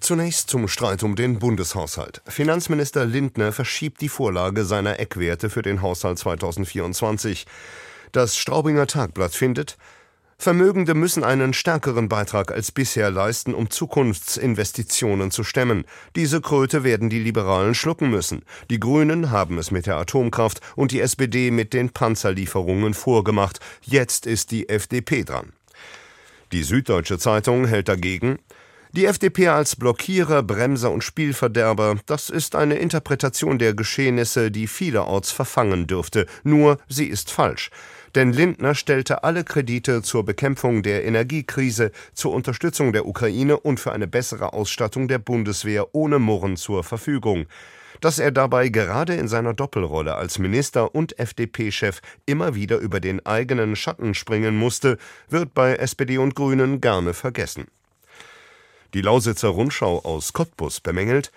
Zunächst 0.00 0.48
zum 0.48 0.66
Streit 0.66 1.02
um 1.02 1.14
den 1.14 1.38
Bundeshaushalt. 1.38 2.22
Finanzminister 2.26 3.04
Lindner 3.04 3.52
verschiebt 3.52 4.00
die 4.00 4.08
Vorlage 4.08 4.64
seiner 4.64 4.98
Eckwerte 4.98 5.50
für 5.50 5.60
den 5.60 5.82
Haushalt 5.82 6.18
2024. 6.18 7.46
Das 8.10 8.36
Straubinger 8.36 8.86
Tagblatt 8.86 9.34
findet, 9.34 9.76
Vermögende 10.38 10.94
müssen 10.94 11.22
einen 11.22 11.52
stärkeren 11.52 12.08
Beitrag 12.08 12.50
als 12.50 12.72
bisher 12.72 13.10
leisten, 13.10 13.52
um 13.52 13.68
Zukunftsinvestitionen 13.68 15.30
zu 15.30 15.44
stemmen. 15.44 15.84
Diese 16.16 16.40
Kröte 16.40 16.82
werden 16.82 17.10
die 17.10 17.18
Liberalen 17.18 17.74
schlucken 17.74 18.08
müssen. 18.08 18.42
Die 18.70 18.80
Grünen 18.80 19.30
haben 19.30 19.58
es 19.58 19.70
mit 19.70 19.84
der 19.84 19.98
Atomkraft 19.98 20.62
und 20.76 20.92
die 20.92 21.00
SPD 21.02 21.50
mit 21.50 21.74
den 21.74 21.90
Panzerlieferungen 21.90 22.94
vorgemacht. 22.94 23.60
Jetzt 23.82 24.24
ist 24.24 24.50
die 24.50 24.70
FDP 24.70 25.24
dran. 25.24 25.52
Die 26.52 26.62
Süddeutsche 26.62 27.18
Zeitung 27.18 27.66
hält 27.66 27.90
dagegen 27.90 28.38
die 28.92 29.06
FDP 29.06 29.48
als 29.48 29.76
Blockierer, 29.76 30.42
Bremser 30.42 30.90
und 30.90 31.04
Spielverderber, 31.04 31.98
das 32.06 32.28
ist 32.28 32.56
eine 32.56 32.76
Interpretation 32.76 33.58
der 33.58 33.72
Geschehnisse, 33.74 34.50
die 34.50 34.66
vielerorts 34.66 35.30
verfangen 35.30 35.86
dürfte, 35.86 36.26
nur 36.42 36.78
sie 36.88 37.06
ist 37.06 37.30
falsch. 37.30 37.70
Denn 38.16 38.32
Lindner 38.32 38.74
stellte 38.74 39.22
alle 39.22 39.44
Kredite 39.44 40.02
zur 40.02 40.24
Bekämpfung 40.24 40.82
der 40.82 41.04
Energiekrise, 41.04 41.92
zur 42.14 42.32
Unterstützung 42.32 42.92
der 42.92 43.06
Ukraine 43.06 43.60
und 43.60 43.78
für 43.78 43.92
eine 43.92 44.08
bessere 44.08 44.52
Ausstattung 44.52 45.06
der 45.06 45.20
Bundeswehr 45.20 45.94
ohne 45.94 46.18
Murren 46.18 46.56
zur 46.56 46.82
Verfügung. 46.82 47.46
Dass 48.00 48.18
er 48.18 48.32
dabei 48.32 48.70
gerade 48.70 49.14
in 49.14 49.28
seiner 49.28 49.54
Doppelrolle 49.54 50.16
als 50.16 50.38
Minister 50.40 50.94
und 50.94 51.18
FDP-Chef 51.18 52.00
immer 52.26 52.56
wieder 52.56 52.78
über 52.78 52.98
den 52.98 53.24
eigenen 53.24 53.76
Schatten 53.76 54.14
springen 54.14 54.56
musste, 54.56 54.98
wird 55.28 55.54
bei 55.54 55.76
SPD 55.76 56.18
und 56.18 56.34
Grünen 56.34 56.80
gerne 56.80 57.14
vergessen. 57.14 57.66
Die 58.94 59.02
Lausitzer 59.02 59.48
Rundschau 59.48 60.00
aus 60.04 60.32
Cottbus 60.32 60.80
bemängelt, 60.80 61.30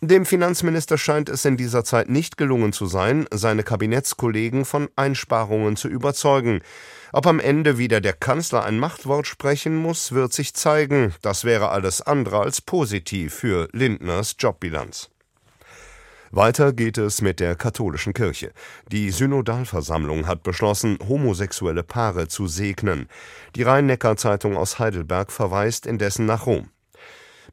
dem 0.00 0.26
Finanzminister 0.26 0.98
scheint 0.98 1.30
es 1.30 1.46
in 1.46 1.56
dieser 1.56 1.82
Zeit 1.82 2.10
nicht 2.10 2.36
gelungen 2.36 2.74
zu 2.74 2.84
sein, 2.84 3.26
seine 3.32 3.62
Kabinettskollegen 3.62 4.66
von 4.66 4.90
Einsparungen 4.96 5.76
zu 5.76 5.88
überzeugen. 5.88 6.60
Ob 7.12 7.26
am 7.26 7.40
Ende 7.40 7.78
wieder 7.78 8.02
der 8.02 8.12
Kanzler 8.12 8.64
ein 8.64 8.78
Machtwort 8.78 9.26
sprechen 9.26 9.76
muss, 9.76 10.12
wird 10.12 10.34
sich 10.34 10.52
zeigen. 10.52 11.14
Das 11.22 11.44
wäre 11.44 11.70
alles 11.70 12.02
andere 12.02 12.40
als 12.40 12.60
positiv 12.60 13.32
für 13.32 13.68
Lindners 13.72 14.36
Jobbilanz. 14.38 15.08
Weiter 16.32 16.72
geht 16.72 16.98
es 16.98 17.22
mit 17.22 17.40
der 17.40 17.54
katholischen 17.54 18.12
Kirche. 18.12 18.52
Die 18.90 19.10
Synodalversammlung 19.10 20.26
hat 20.26 20.42
beschlossen, 20.42 20.98
homosexuelle 21.08 21.82
Paare 21.84 22.28
zu 22.28 22.46
segnen. 22.46 23.08
Die 23.56 23.62
Rhein-Neckar-Zeitung 23.62 24.56
aus 24.56 24.78
Heidelberg 24.78 25.32
verweist 25.32 25.86
indessen 25.86 26.26
nach 26.26 26.44
Rom. 26.44 26.68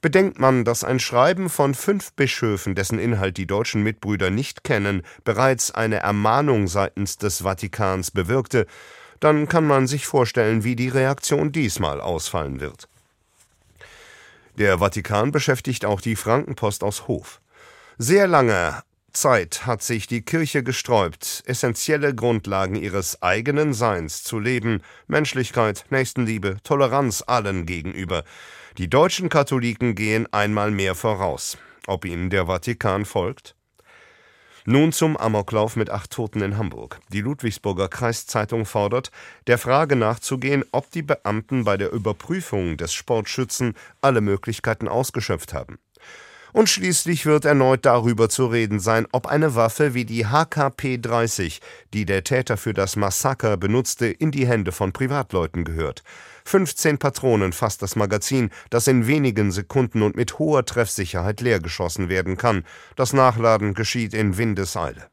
Bedenkt 0.01 0.39
man, 0.39 0.65
dass 0.65 0.83
ein 0.83 0.99
Schreiben 0.99 1.49
von 1.49 1.75
fünf 1.75 2.13
Bischöfen, 2.13 2.73
dessen 2.73 2.97
Inhalt 2.97 3.37
die 3.37 3.45
deutschen 3.45 3.83
Mitbrüder 3.83 4.31
nicht 4.31 4.63
kennen, 4.63 5.03
bereits 5.23 5.69
eine 5.69 5.97
Ermahnung 5.97 6.67
seitens 6.67 7.17
des 7.17 7.43
Vatikans 7.43 8.09
bewirkte, 8.09 8.65
dann 9.19 9.47
kann 9.47 9.67
man 9.67 9.85
sich 9.85 10.07
vorstellen, 10.07 10.63
wie 10.63 10.75
die 10.75 10.89
Reaktion 10.89 11.51
diesmal 11.51 12.01
ausfallen 12.01 12.59
wird. 12.59 12.89
Der 14.57 14.79
Vatikan 14.79 15.31
beschäftigt 15.31 15.85
auch 15.85 16.01
die 16.01 16.15
Frankenpost 16.15 16.83
aus 16.83 17.07
Hof. 17.07 17.39
Sehr 17.99 18.27
lange 18.27 18.81
Zeit 19.13 19.65
hat 19.65 19.83
sich 19.83 20.07
die 20.07 20.21
Kirche 20.21 20.63
gesträubt, 20.63 21.43
essentielle 21.45 22.15
Grundlagen 22.15 22.75
ihres 22.75 23.21
eigenen 23.21 23.73
Seins 23.73 24.23
zu 24.23 24.39
leben, 24.39 24.81
Menschlichkeit, 25.07 25.85
Nächstenliebe, 25.89 26.57
Toleranz 26.63 27.23
allen 27.25 27.65
gegenüber. 27.65 28.23
Die 28.77 28.89
deutschen 28.89 29.29
Katholiken 29.29 29.95
gehen 29.95 30.31
einmal 30.31 30.71
mehr 30.71 30.95
voraus. 30.95 31.57
Ob 31.87 32.05
ihnen 32.05 32.29
der 32.29 32.45
Vatikan 32.45 33.05
folgt? 33.05 33.55
Nun 34.65 34.91
zum 34.91 35.17
Amoklauf 35.17 35.75
mit 35.75 35.89
acht 35.89 36.11
Toten 36.11 36.41
in 36.41 36.57
Hamburg. 36.57 36.99
Die 37.11 37.21
Ludwigsburger 37.21 37.89
Kreiszeitung 37.89 38.65
fordert, 38.65 39.11
der 39.47 39.57
Frage 39.57 39.95
nachzugehen, 39.95 40.63
ob 40.71 40.91
die 40.91 41.01
Beamten 41.01 41.63
bei 41.63 41.77
der 41.77 41.91
Überprüfung 41.91 42.77
des 42.77 42.93
Sportschützen 42.93 43.73
alle 44.01 44.21
Möglichkeiten 44.21 44.87
ausgeschöpft 44.87 45.53
haben. 45.53 45.79
Und 46.53 46.69
schließlich 46.69 47.25
wird 47.25 47.45
erneut 47.45 47.85
darüber 47.85 48.27
zu 48.29 48.45
reden 48.47 48.79
sein, 48.79 49.07
ob 49.11 49.27
eine 49.27 49.55
Waffe 49.55 49.93
wie 49.93 50.05
die 50.05 50.27
HKP-30, 50.27 51.59
die 51.93 52.05
der 52.05 52.23
Täter 52.23 52.57
für 52.57 52.73
das 52.73 52.95
Massaker 52.95 53.57
benutzte, 53.57 54.07
in 54.07 54.31
die 54.31 54.47
Hände 54.47 54.71
von 54.71 54.91
Privatleuten 54.91 55.63
gehört. 55.63 56.03
15 56.45 56.97
Patronen 56.97 57.53
fasst 57.53 57.81
das 57.81 57.95
Magazin, 57.95 58.49
das 58.69 58.87
in 58.87 59.07
wenigen 59.07 59.51
Sekunden 59.51 60.01
und 60.01 60.15
mit 60.15 60.39
hoher 60.39 60.65
Treffsicherheit 60.65 61.39
leergeschossen 61.41 62.09
werden 62.09 62.37
kann. 62.37 62.65
Das 62.95 63.13
Nachladen 63.13 63.73
geschieht 63.73 64.13
in 64.13 64.37
Windeseile. 64.37 65.07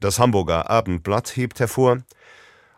Das 0.00 0.18
Hamburger 0.18 0.70
Abendblatt 0.70 1.36
hebt 1.36 1.60
hervor, 1.60 2.02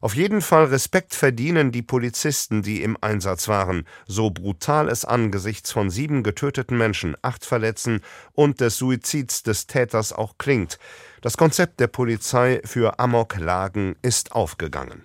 auf 0.00 0.14
jeden 0.14 0.40
Fall 0.40 0.66
Respekt 0.66 1.14
verdienen 1.14 1.72
die 1.72 1.82
Polizisten, 1.82 2.62
die 2.62 2.82
im 2.82 2.96
Einsatz 3.00 3.48
waren, 3.48 3.84
so 4.06 4.30
brutal 4.30 4.88
es 4.88 5.04
angesichts 5.04 5.72
von 5.72 5.90
sieben 5.90 6.22
getöteten 6.22 6.78
Menschen, 6.78 7.16
acht 7.22 7.44
Verletzten 7.44 8.00
und 8.32 8.60
des 8.60 8.76
Suizids 8.76 9.42
des 9.42 9.66
Täters 9.66 10.12
auch 10.12 10.38
klingt. 10.38 10.78
Das 11.22 11.36
Konzept 11.36 11.80
der 11.80 11.88
Polizei 11.88 12.60
für 12.64 12.98
Amoklagen 12.98 13.96
ist 14.02 14.32
aufgegangen. 14.32 15.04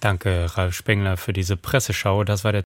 Danke, 0.00 0.46
Ralf 0.56 0.74
Spengler, 0.74 1.16
für 1.16 1.32
diese 1.32 1.56
Presseschau. 1.56 2.24
Das 2.24 2.44
war 2.44 2.52
der 2.52 2.64